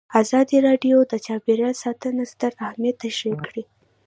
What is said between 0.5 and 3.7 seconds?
راډیو د چاپیریال ساتنه ستر اهميت تشریح کړی.